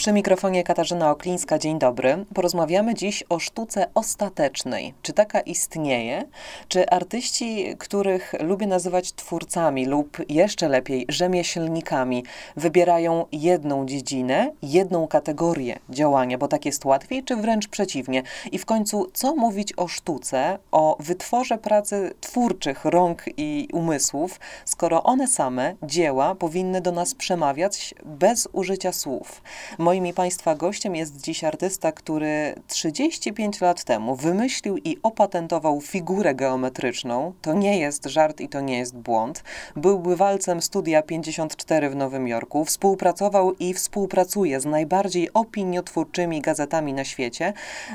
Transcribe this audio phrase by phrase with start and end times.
[0.00, 2.24] Przy mikrofonie Katarzyna Oklińska, dzień dobry.
[2.34, 4.94] Porozmawiamy dziś o sztuce ostatecznej.
[5.02, 6.24] Czy taka istnieje?
[6.68, 12.24] Czy artyści, których lubię nazywać twórcami lub jeszcze lepiej rzemieślnikami,
[12.56, 18.22] wybierają jedną dziedzinę, jedną kategorię działania, bo tak jest łatwiej, czy wręcz przeciwnie?
[18.52, 25.02] I w końcu, co mówić o sztuce, o wytworze pracy twórczych rąk i umysłów, skoro
[25.02, 29.42] one same, dzieła, powinny do nas przemawiać bez użycia słów?
[29.90, 36.34] Moim i Państwa gościem jest dziś artysta, który 35 lat temu wymyślił i opatentował figurę
[36.34, 37.32] geometryczną.
[37.42, 39.44] To nie jest żart i to nie jest błąd.
[39.76, 47.04] Był bywalcem Studia 54 w Nowym Jorku, współpracował i współpracuje z najbardziej opiniotwórczymi gazetami na
[47.04, 47.52] świecie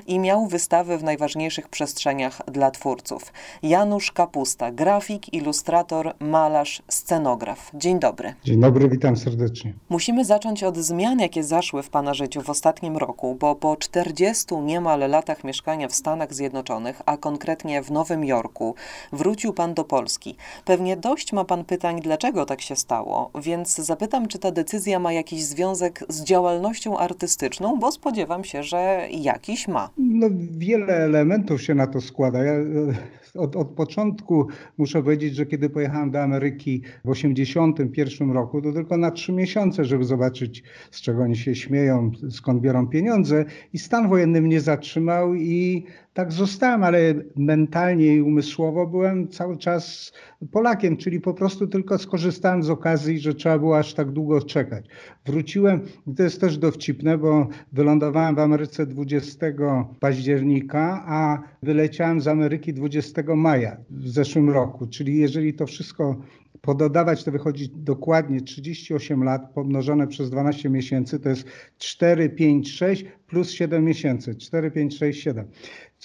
[0.08, 3.34] i miał wystawy w najważniejszych przestrzeniach dla twórców.
[3.64, 7.72] Janusz Kapusta, grafik, ilustrator, malarz, scenograf.
[7.74, 8.34] Dzień dobry.
[8.44, 9.74] Dzień dobry, witam serdecznie.
[9.90, 14.56] Musimy zacząć od zmian, jakie zaszły w Pana życiu w ostatnim roku, bo po 40
[14.56, 18.76] niemal latach mieszkania w Stanach Zjednoczonych, a konkretnie w Nowym Jorku,
[19.14, 20.36] wrócił Pan do Polski.
[20.66, 25.14] Pewnie dość ma Pan pytań, dlaczego tak się stało, więc zapytam, czy ta decyzja ma
[25.14, 29.90] jakiś związek z działalnością artystyczną, bo spodziewam się, że jakiś ma.
[29.98, 32.44] No, wiele elementów się na to składa.
[32.44, 32.54] Ja
[33.38, 34.48] od, od początku
[34.78, 39.86] muszę powiedzieć, że kiedy pojechałem do Ameryki w 1981 roku, to tylko na trzy miesiące,
[39.86, 41.75] żeby zobaczyć, z czego oni się śmieją,
[42.30, 43.46] skąd biorą pieniądze.
[43.74, 50.14] I stan wojenny mnie zatrzymał i tak zostałem, ale mentalnie i umysłowo byłem cały czas
[50.52, 54.86] Polakiem, czyli po prostu tylko skorzystałem z okazji, że trzeba było aż tak długo czekać.
[55.26, 55.82] Wróciłem,
[56.18, 59.46] to jest też dowcipne, bo wylądowałem w Ameryce 20
[60.00, 66.16] października, a wyleciałem z Ameryki 20 maja w zeszłym roku, czyli jeżeli to wszystko
[66.66, 71.46] pododawać, to wychodzi dokładnie 38 lat pomnożone przez 12 miesięcy, to jest
[71.78, 74.36] 4, 5, 6 plus 7 miesięcy.
[74.36, 75.48] 4, 5, 6, 7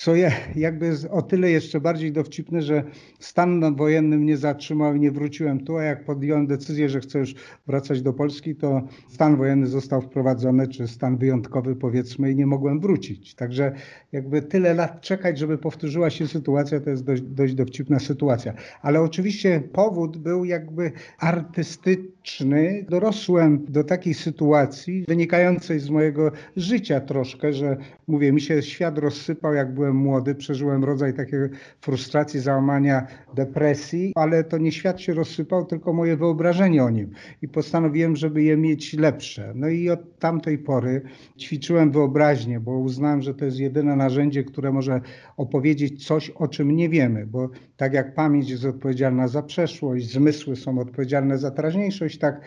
[0.01, 2.85] co je, jakby jest o tyle jeszcze bardziej dowcipne, że
[3.19, 7.35] stan wojenny mnie zatrzymał i nie wróciłem tu, a jak podjąłem decyzję, że chcę już
[7.67, 12.81] wracać do Polski, to stan wojenny został wprowadzony, czy stan wyjątkowy powiedzmy i nie mogłem
[12.81, 13.35] wrócić.
[13.35, 13.73] Także
[14.13, 18.55] jakby tyle lat czekać, żeby powtórzyła się sytuacja, to jest dość, dość dowcipna sytuacja.
[18.83, 22.87] Ale oczywiście powód był jakby artystyczny.
[22.89, 27.77] Dorosłem do takiej sytuacji wynikającej z mojego życia troszkę, że
[28.09, 31.41] mówię, mi się świat rozsypał, jak byłem młody, przeżyłem rodzaj takiej
[31.81, 37.11] frustracji, załamania, depresji, ale to nie świat się rozsypał, tylko moje wyobrażenie o nim.
[37.43, 39.53] I postanowiłem, żeby je mieć lepsze.
[39.55, 41.03] No i od tamtej pory
[41.39, 45.01] ćwiczyłem wyobraźnię, bo uznałem, że to jest jedyne narzędzie, które może
[45.37, 50.57] opowiedzieć coś, o czym nie wiemy, bo tak jak pamięć jest odpowiedzialna za przeszłość, zmysły
[50.57, 52.41] są odpowiedzialne za teraźniejszość, tak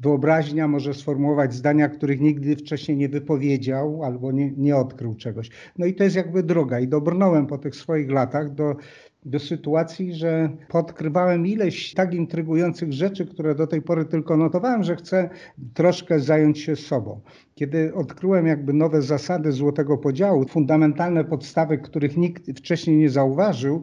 [0.00, 5.50] wyobraźnia może sformułować zdania, których nigdy wcześniej nie wypowiedział albo nie, nie odkrył czegoś.
[5.78, 6.80] No i to jest jakby droga.
[6.80, 8.76] I dobrnąłem po tych swoich latach do
[9.24, 14.96] do sytuacji, że podkrywałem ileś tak intrygujących rzeczy, które do tej pory tylko notowałem, że
[14.96, 15.30] chcę
[15.74, 17.20] troszkę zająć się sobą.
[17.54, 23.82] Kiedy odkryłem jakby nowe zasady złotego podziału, fundamentalne podstawy, których nikt wcześniej nie zauważył,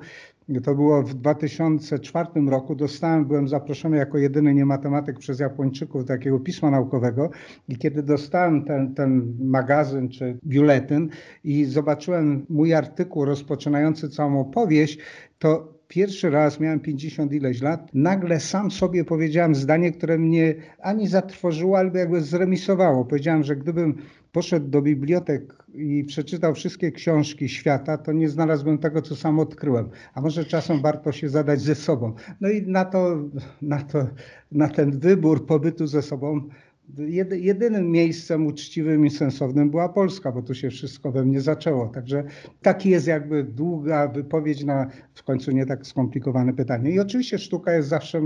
[0.63, 2.75] to było w 2004 roku.
[2.75, 7.29] Dostałem, byłem zaproszony jako jedyny niematematyk przez Japończyków do takiego pisma naukowego
[7.67, 11.09] i kiedy dostałem ten, ten magazyn czy biuletyn
[11.43, 14.97] i zobaczyłem mój artykuł rozpoczynający całą opowieść,
[15.39, 21.07] to pierwszy raz, miałem 50 ileś lat, nagle sam sobie powiedziałem zdanie, które mnie ani
[21.07, 23.05] zatrwożyło, albo jakby zremisowało.
[23.05, 23.95] Powiedziałem, że gdybym
[24.31, 29.89] poszedł do bibliotek i przeczytał wszystkie książki świata, to nie znalazłbym tego, co sam odkryłem.
[30.13, 32.13] A może czasem warto się zadać ze sobą.
[32.41, 33.17] No i na to,
[33.61, 34.07] na to,
[34.51, 36.41] na ten wybór pobytu ze sobą
[37.31, 41.87] jedynym miejscem uczciwym i sensownym była Polska, bo tu się wszystko we mnie zaczęło.
[41.87, 42.23] Także
[42.61, 46.91] taki jest jakby długa wypowiedź na w końcu nie tak skomplikowane pytanie.
[46.91, 48.21] I oczywiście sztuka jest zawsze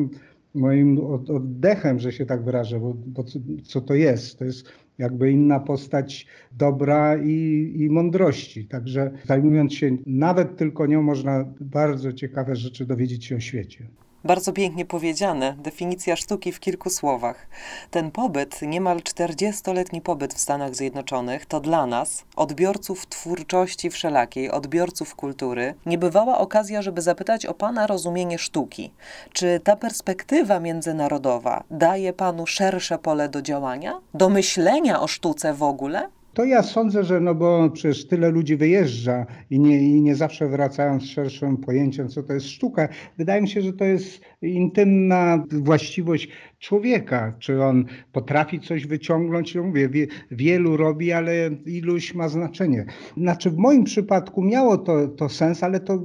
[0.53, 3.23] moim oddechem, że się tak wyrażę, bo, bo
[3.63, 4.39] co to jest?
[4.39, 4.65] To jest
[4.97, 8.65] jakby inna postać dobra i, i mądrości.
[8.65, 13.87] Także zajmując się nawet tylko nią, można bardzo ciekawe rzeczy dowiedzieć się o świecie.
[14.23, 15.55] Bardzo pięknie powiedziane.
[15.57, 17.47] Definicja sztuki w kilku słowach.
[17.91, 25.15] Ten pobyt, niemal 40-letni pobyt w Stanach Zjednoczonych, to dla nas, odbiorców twórczości wszelakiej, odbiorców
[25.15, 28.91] kultury, niebywała okazja, żeby zapytać o Pana rozumienie sztuki.
[29.33, 33.99] Czy ta perspektywa międzynarodowa daje Panu szersze pole do działania?
[34.13, 36.09] Do myślenia o sztuce w ogóle?
[36.33, 40.47] To ja sądzę, że no bo przecież tyle ludzi wyjeżdża i nie, i nie zawsze
[40.47, 42.89] wracają z szerszym pojęciem, co to jest sztuka.
[43.17, 46.29] Wydaje mi się, że to jest intymna właściwość
[46.59, 49.55] człowieka, czy on potrafi coś wyciągnąć.
[49.55, 52.85] Ja mówię, wie, wielu robi, ale iluś ma znaczenie.
[53.17, 55.99] Znaczy w moim przypadku miało to, to sens, ale to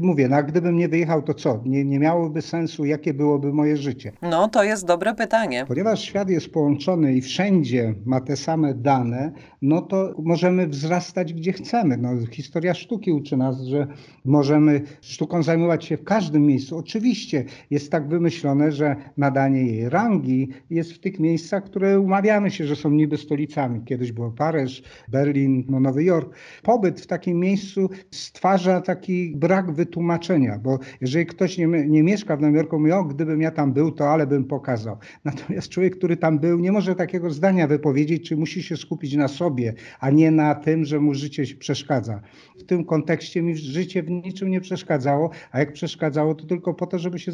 [0.00, 1.62] mówię, no, a gdybym nie wyjechał, to co?
[1.66, 4.12] Nie, nie miałoby sensu, jakie byłoby moje życie?
[4.22, 5.64] No, to jest dobre pytanie.
[5.68, 9.32] Ponieważ świat jest połączony i wszędzie ma te same dane,
[9.62, 11.96] no to możemy wzrastać gdzie chcemy.
[11.96, 13.86] No, historia sztuki uczy nas, że
[14.24, 16.78] możemy sztuką zajmować się w każdym miejscu.
[16.78, 17.44] Oczywiście
[17.74, 22.76] jest tak wymyślone, że nadanie jej rangi jest w tych miejscach, które umawiamy się, że
[22.76, 23.84] są niby stolicami.
[23.84, 26.34] Kiedyś było Paryż, Berlin, no Nowy Jork.
[26.62, 32.40] Pobyt w takim miejscu stwarza taki brak wytłumaczenia, bo jeżeli ktoś nie, nie mieszka w
[32.40, 34.96] Nowym Jorku, mówi, o gdybym ja tam był, to ale bym pokazał.
[35.24, 39.28] Natomiast człowiek, który tam był, nie może takiego zdania wypowiedzieć, czy musi się skupić na
[39.28, 42.20] sobie, a nie na tym, że mu życie przeszkadza.
[42.58, 46.86] W tym kontekście mi życie w niczym nie przeszkadzało, a jak przeszkadzało, to tylko po
[46.86, 47.32] to, żeby się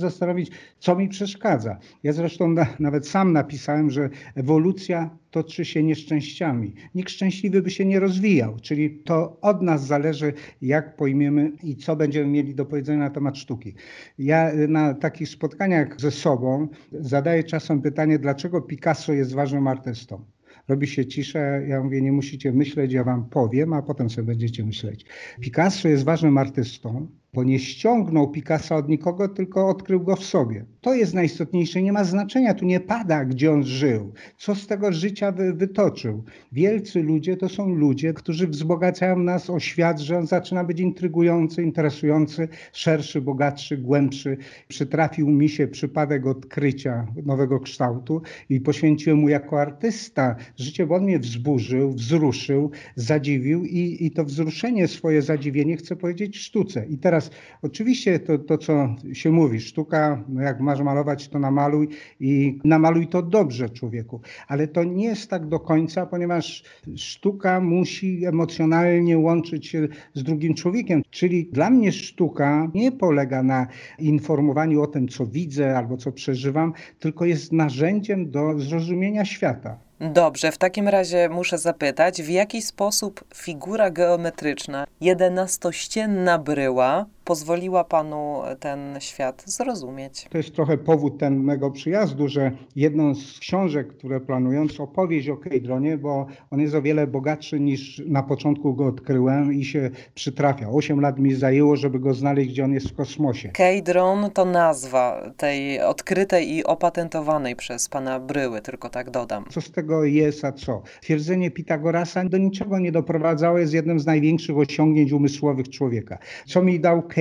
[0.79, 1.79] co mi przeszkadza.
[2.03, 6.75] Ja zresztą na, nawet sam napisałem, że ewolucja toczy się nieszczęściami.
[6.95, 10.33] Nikt szczęśliwy by się nie rozwijał, czyli to od nas zależy,
[10.63, 13.75] jak pojmiemy i co będziemy mieli do powiedzenia na temat sztuki.
[14.19, 20.25] Ja na takich spotkaniach ze sobą zadaję czasem pytanie, dlaczego Picasso jest ważnym artystą
[20.71, 21.63] robi się ciszę.
[21.69, 25.07] Ja mówię, nie musicie myśleć, ja wam powiem, a potem sobie będziecie myśleć.
[25.41, 30.65] Picasso jest ważnym artystą, bo nie ściągnął Picassa od nikogo, tylko odkrył go w sobie.
[30.81, 34.93] To jest najistotniejsze, nie ma znaczenia, tu nie pada, gdzie on żył, co z tego
[34.93, 36.25] życia wy, wytoczył.
[36.53, 41.63] Wielcy ludzie to są ludzie, którzy wzbogacają nas o świat, że on zaczyna być intrygujący,
[41.63, 44.37] interesujący, szerszy, bogatszy, głębszy.
[44.69, 51.05] Przytrafił mi się przypadek odkrycia nowego kształtu i poświęciłem mu jako artysta życie, bo on
[51.05, 56.87] mnie wzburzył, wzruszył, zadziwił i, i to wzruszenie, swoje zadziwienie chcę powiedzieć sztuce.
[56.87, 57.31] I teraz teraz
[57.63, 61.89] oczywiście to, to, co się mówi, sztuka, no jak masz malować, to namaluj
[62.21, 66.65] i namaluj to dobrze człowieku, ale to nie jest tak do końca, ponieważ
[66.97, 73.67] sztuka musi emocjonalnie łączyć się z drugim człowiekiem, czyli dla mnie sztuka nie polega na
[73.99, 79.90] informowaniu o tym, co widzę albo co przeżywam, tylko jest narzędziem do zrozumienia świata.
[80.01, 88.43] Dobrze, w takim razie muszę zapytać, w jaki sposób figura geometryczna, jedenastościenna bryła, pozwoliła panu
[88.61, 90.27] ten świat zrozumieć?
[90.31, 95.37] To jest trochę powód ten mego przyjazdu, że jedną z książek, które planując, opowieść o
[95.37, 100.69] Kejdronie, bo on jest o wiele bogatszy niż na początku go odkryłem i się przytrafia.
[100.71, 103.49] Osiem lat mi zajęło, żeby go znaleźć, gdzie on jest w kosmosie.
[103.49, 109.45] Kejdron to nazwa tej odkrytej i opatentowanej przez pana bryły, tylko tak dodam.
[109.51, 110.83] Co z tego jest, a co?
[111.03, 116.19] Twierdzenie Pitagorasa do niczego nie doprowadzało, jest jednym z największych osiągnięć umysłowych człowieka.
[116.47, 117.20] Co mi dał Kejdron,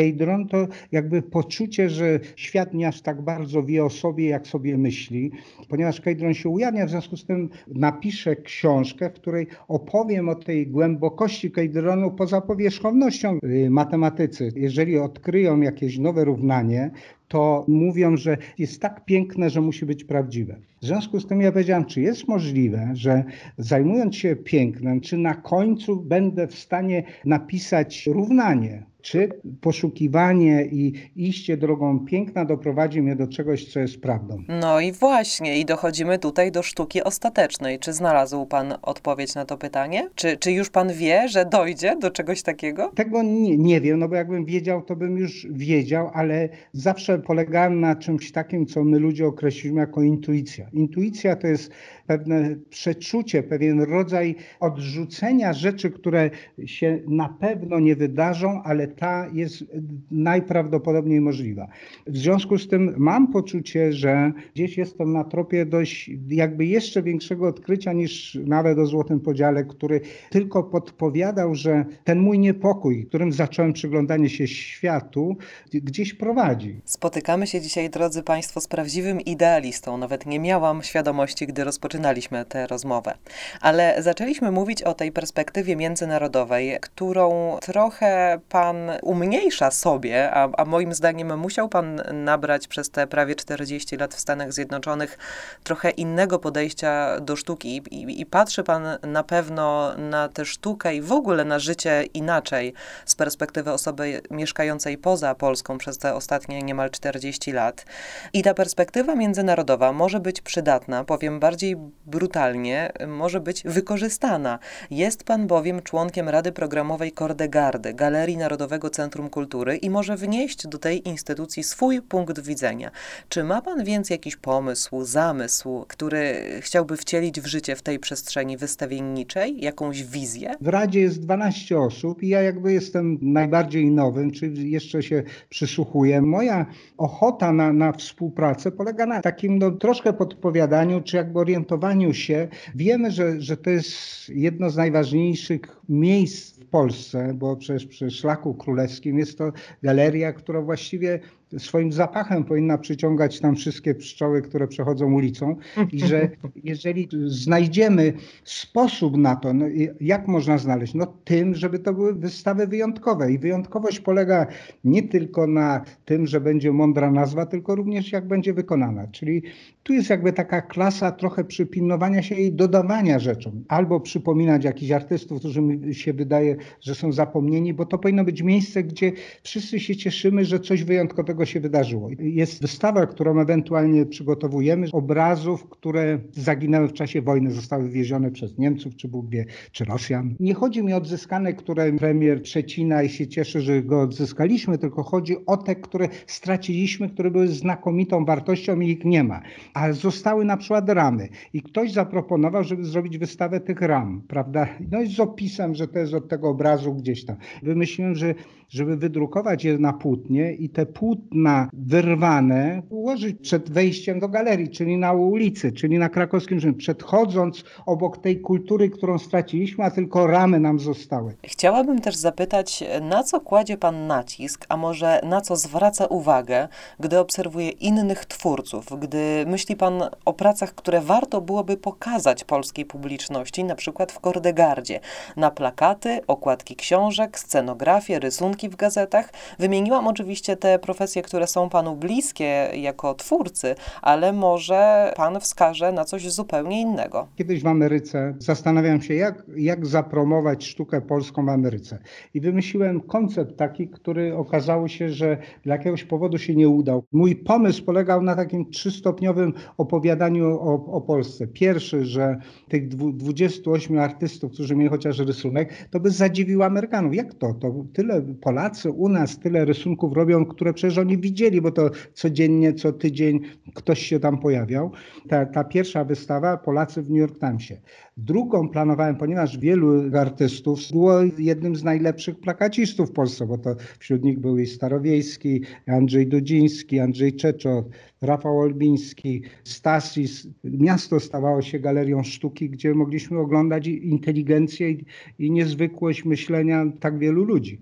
[0.49, 5.31] to jakby poczucie, że świat nie aż tak bardzo wie o sobie, jak sobie myśli,
[5.69, 10.67] ponieważ Kejdron się ujawnia, w związku z tym napiszę książkę, w której opowiem o tej
[10.67, 14.51] głębokości Kejdronu poza powierzchownością y, matematycy.
[14.55, 16.91] Jeżeli odkryją jakieś nowe równanie,
[17.29, 20.55] to mówią, że jest tak piękne, że musi być prawdziwe.
[20.81, 23.23] W związku z tym ja powiedziałam, czy jest możliwe, że
[23.57, 29.29] zajmując się pięknem, czy na końcu będę w stanie napisać równanie, czy
[29.61, 34.43] poszukiwanie i iście drogą piękna doprowadzi mnie do czegoś, co jest prawdą?
[34.47, 37.80] No i właśnie, i dochodzimy tutaj do sztuki ostatecznej.
[37.80, 40.09] Czy znalazł pan odpowiedź na to pytanie?
[40.15, 42.92] Czy, czy już pan wie, że dojdzie do czegoś takiego?
[42.95, 47.80] Tego nie, nie wiem, no bo jakbym wiedział, to bym już wiedział, ale zawsze polegałem
[47.80, 50.69] na czymś takim, co my ludzie określimy jako intuicja.
[50.73, 51.71] Intuicja to jest
[52.07, 56.30] pewne przeczucie, pewien rodzaj odrzucenia rzeczy, które
[56.66, 59.64] się na pewno nie wydarzą, ale ta jest
[60.11, 61.68] najprawdopodobniej możliwa.
[62.07, 67.47] W związku z tym mam poczucie, że gdzieś jestem na tropie dość jakby jeszcze większego
[67.47, 73.73] odkrycia niż nawet o Złotym Podziale, który tylko podpowiadał, że ten mój niepokój, którym zacząłem
[73.73, 75.38] przyglądanie się światu,
[75.73, 76.81] gdzieś prowadzi.
[77.09, 79.97] Spotykamy się dzisiaj, drodzy Państwo, z prawdziwym idealistą.
[79.97, 83.16] Nawet nie miałam świadomości, gdy rozpoczynaliśmy tę rozmowę.
[83.61, 90.94] Ale zaczęliśmy mówić o tej perspektywie międzynarodowej, którą trochę Pan umniejsza sobie, a, a moim
[90.94, 95.18] zdaniem musiał pan nabrać przez te prawie 40 lat w Stanach Zjednoczonych
[95.63, 101.01] trochę innego podejścia do sztuki i, i patrzy pan na pewno na tę sztukę i
[101.01, 102.73] w ogóle na życie inaczej
[103.06, 107.85] z perspektywy osoby mieszkającej poza Polską przez te ostatnie niemal 40 lat.
[108.33, 111.75] I ta perspektywa międzynarodowa może być przydatna, powiem bardziej
[112.06, 114.59] brutalnie, może być wykorzystana.
[114.91, 120.77] Jest pan bowiem członkiem Rady Programowej Kordegardy, Galerii Narodowego Centrum Kultury i może wnieść do
[120.77, 122.91] tej instytucji swój punkt widzenia.
[123.29, 128.57] Czy ma pan więc jakiś pomysł, zamysł, który chciałby wcielić w życie w tej przestrzeni
[128.57, 130.56] wystawienniczej, jakąś wizję?
[130.61, 136.21] W Radzie jest 12 osób i ja jakby jestem najbardziej nowym, czy jeszcze się przysłuchuję.
[136.21, 136.65] Moja
[136.97, 142.47] ochota na, na współpracę polega na takim no, troszkę podpowiadaniu, czy jakby orientowaniu się.
[142.75, 148.54] Wiemy, że, że to jest jedno z najważniejszych miejsc w Polsce, bo przecież przy Szlaku
[148.54, 149.51] Królewskim jest to
[149.83, 151.19] galeria, która właściwie
[151.57, 155.56] swoim zapachem powinna przyciągać tam wszystkie pszczoły, które przechodzą ulicą
[155.92, 156.30] i że
[156.63, 158.13] jeżeli znajdziemy
[158.44, 159.66] sposób na to, no
[160.01, 160.94] jak można znaleźć?
[160.94, 164.47] No tym, żeby to były wystawy wyjątkowe i wyjątkowość polega
[164.83, 169.44] nie tylko na tym, że będzie mądra nazwa, tylko również jak będzie wykonana, czyli
[169.89, 175.39] tu jest jakby taka klasa trochę przypilnowania się i dodawania rzeczom, albo przypominać jakichś artystów,
[175.39, 179.11] którzy mi się wydaje, że są zapomnieni, bo to powinno być miejsce, gdzie
[179.43, 182.09] wszyscy się cieszymy, że coś wyjątkowego się wydarzyło.
[182.19, 188.95] Jest wystawa, którą ewentualnie przygotowujemy, obrazów, które zaginęły w czasie wojny, zostały wywiezione przez Niemców,
[188.95, 190.35] czy Bóg wie, czy Rosjan.
[190.39, 195.03] Nie chodzi mi o odzyskane, które premier przecina i się cieszy, że go odzyskaliśmy, tylko
[195.03, 199.41] chodzi o te, które straciliśmy, które były znakomitą wartością i ich nie ma.
[199.80, 201.30] A zostały na przykład ramy.
[201.54, 204.68] I ktoś zaproponował, żeby zrobić wystawę tych ram, prawda?
[204.92, 207.36] No i z opisem, że to jest od tego obrazu gdzieś tam.
[207.64, 208.36] Wymyśliłem, że
[208.69, 214.98] żeby wydrukować je na płótnie i te płótna wyrwane ułożyć przed wejściem do galerii, czyli
[214.98, 220.59] na ulicy, czyli na krakowskim Rzymie, przedchodząc obok tej kultury, którą straciliśmy, a tylko ramy
[220.59, 221.36] nam zostały.
[221.44, 226.68] Chciałabym też zapytać, na co kładzie Pan nacisk, a może na co zwraca uwagę,
[227.00, 233.64] gdy obserwuje innych twórców, gdy myśli Pan o pracach, które warto byłoby pokazać polskiej publiczności,
[233.64, 234.99] na przykład w Kordegardzie,
[235.38, 239.33] na plakaty, okładki książek, scenografię, rysunki, w gazetach.
[239.59, 246.06] Wymieniłam oczywiście te profesje, które są panu bliskie jako twórcy, ale może pan wskaże na
[246.06, 247.28] coś zupełnie innego.
[247.35, 251.99] Kiedyś w Ameryce zastanawiam się, jak, jak zapromować sztukę polską w Ameryce.
[252.33, 257.04] I wymyśliłem koncept taki, który okazało się, że dla jakiegoś powodu się nie udał.
[257.11, 261.47] Mój pomysł polegał na takim trzystopniowym opowiadaniu o, o Polsce.
[261.47, 262.37] Pierwszy, że
[262.69, 267.15] tych 28 artystów, którzy mieli chociaż rysunek, to by zadziwiło Amerykanów.
[267.15, 267.53] Jak to?
[267.53, 272.73] To tyle Polacy u nas tyle rysunków robią, które przecież oni widzieli, bo to codziennie,
[272.73, 273.39] co tydzień
[273.75, 274.91] ktoś się tam pojawiał.
[275.29, 277.81] Ta, ta pierwsza wystawa Polacy w New York Timesie.
[278.18, 284.23] Drugą planowałem, ponieważ wielu artystów było jednym z najlepszych plakacistów w Polsce, bo to wśród
[284.23, 287.89] nich był i Starowiejski, Andrzej Dudziński, Andrzej Czeczot,
[288.21, 290.47] Rafał Olbiński, Stasis.
[290.63, 295.05] Miasto stawało się galerią sztuki, gdzie mogliśmy oglądać inteligencję i,
[295.39, 297.81] i niezwykłość myślenia tak wielu ludzi.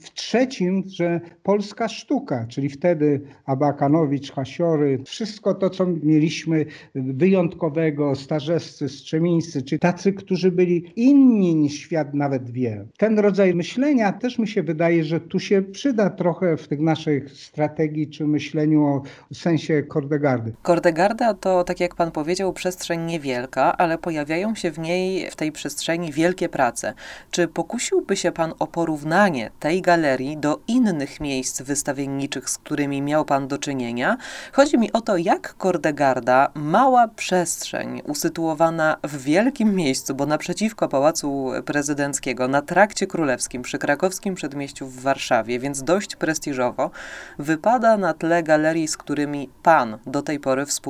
[0.00, 8.88] W trzecim, że polska sztuka, czyli wtedy Abakanowicz, Hasiory, wszystko to, co mieliśmy wyjątkowego, starzescy,
[8.88, 12.86] strzemińscy, czy tacy, którzy byli inni niż świat nawet wie.
[12.98, 17.30] Ten rodzaj myślenia też mi się wydaje, że tu się przyda trochę w tych naszych
[17.30, 20.52] strategii czy myśleniu o sensie Kordegardy.
[20.96, 25.52] Kordegarda to, tak jak pan powiedział, przestrzeń niewielka, ale pojawiają się w niej, w tej
[25.52, 26.94] przestrzeni wielkie prace.
[27.30, 33.24] Czy pokusiłby się pan o porównanie tej galerii do innych miejsc wystawienniczych, z którymi miał
[33.24, 34.16] pan do czynienia?
[34.52, 41.50] Chodzi mi o to, jak Kordegarda, mała przestrzeń usytuowana w wielkim miejscu, bo naprzeciwko Pałacu
[41.64, 46.90] Prezydenckiego, na Trakcie Królewskim, przy krakowskim przedmieściu w Warszawie, więc dość prestiżowo,
[47.38, 50.85] wypada na tle galerii, z którymi pan do tej pory współpracował?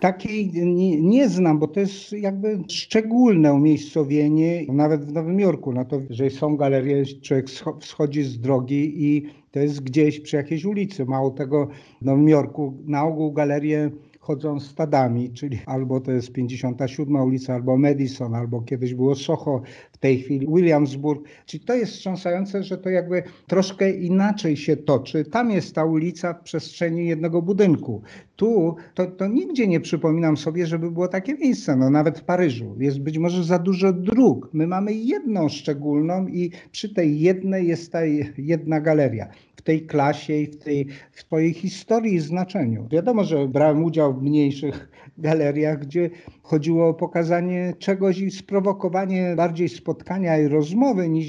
[0.00, 5.84] Takiej nie, nie, znam, bo to jest jakby szczególne umiejscowienie, nawet w Nowym Jorku, no
[5.84, 7.46] to, że są galerie, człowiek
[7.80, 11.04] schodzi z drogi i to jest gdzieś przy jakiejś ulicy.
[11.04, 11.68] Mało tego,
[12.02, 13.90] w Nowym Jorku na ogół galerie
[14.26, 19.98] chodzą stadami, czyli albo to jest 57 ulica, albo Madison, albo kiedyś było Soho, w
[19.98, 21.28] tej chwili Williamsburg.
[21.46, 25.24] Czyli to jest wstrząsające, że to jakby troszkę inaczej się toczy.
[25.24, 28.02] Tam jest ta ulica w przestrzeni jednego budynku.
[28.36, 32.76] Tu to, to nigdzie nie przypominam sobie, żeby było takie miejsce, no nawet w Paryżu.
[32.78, 34.50] Jest być może za dużo dróg.
[34.52, 38.00] My mamy jedną szczególną i przy tej jednej jest ta
[38.38, 39.28] jedna galeria
[39.66, 42.88] tej klasie i w tej w swojej historii i znaczeniu.
[42.88, 46.10] Wiadomo, że brałem udział w mniejszych galeriach, gdzie
[46.42, 51.26] chodziło o pokazanie czegoś i sprowokowanie bardziej spotkania i rozmowy, niż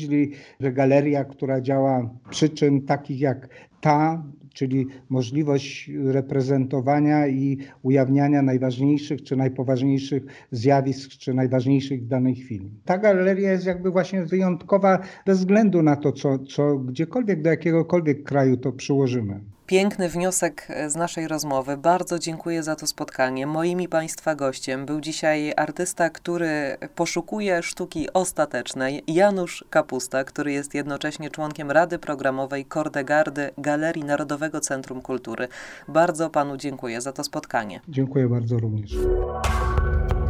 [0.59, 3.49] że galeria, która działa przyczyn takich jak
[3.81, 12.71] ta, czyli możliwość reprezentowania i ujawniania najważniejszych czy najpoważniejszych zjawisk, czy najważniejszych w danej chwili.
[12.85, 18.23] Ta galeria jest jakby właśnie wyjątkowa bez względu na to, co, co gdziekolwiek, do jakiegokolwiek
[18.23, 19.39] kraju to przyłożymy.
[19.67, 21.77] Piękny wniosek z naszej rozmowy.
[21.77, 23.47] Bardzo dziękuję za to spotkanie.
[23.47, 30.73] Moim i Państwa gościem był dzisiaj artysta, który poszukuje sztuki ostatecznej, Janusz Kapusta, który jest
[30.73, 35.47] jednocześnie członkiem Rady Programowej Kordegardy Galerii Narodowego Centrum Kultury.
[35.87, 37.81] Bardzo Panu dziękuję za to spotkanie.
[37.87, 38.91] Dziękuję bardzo również.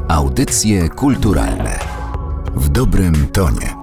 [0.10, 1.80] Audycje kulturalne
[2.56, 3.77] w dobrym tonie.